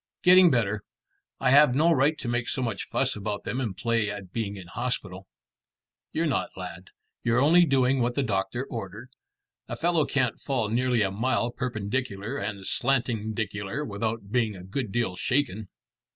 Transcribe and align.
"Getting 0.23 0.49
better. 0.49 0.81
I 1.39 1.51
have 1.51 1.75
no 1.75 1.91
right 1.91 2.17
to 2.17 2.27
make 2.27 2.49
so 2.49 2.63
much 2.63 2.85
fuss 2.89 3.15
about 3.15 3.43
them 3.43 3.61
and 3.61 3.77
play 3.77 4.09
at 4.09 4.33
being 4.33 4.55
in 4.55 4.65
hospital." 4.65 5.27
"You're 6.11 6.25
not, 6.25 6.49
lad. 6.57 6.89
You're 7.21 7.39
only 7.39 7.65
doing 7.65 7.99
what 7.99 8.15
the 8.15 8.23
doctor 8.23 8.65
ordered. 8.67 9.11
A 9.67 9.75
fellow 9.75 10.05
can't 10.07 10.41
fall 10.41 10.69
nearly 10.69 11.03
a 11.03 11.11
mile 11.11 11.51
perpendicular 11.51 12.39
and 12.39 12.65
slantingdicular 12.65 13.87
without 13.87 14.31
being 14.31 14.55
a 14.55 14.63
good 14.63 14.91
deal 14.91 15.15
shaken." 15.17 15.67